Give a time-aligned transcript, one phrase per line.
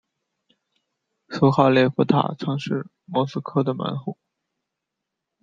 [1.29, 4.17] 苏哈列夫塔曾是莫斯科的门户。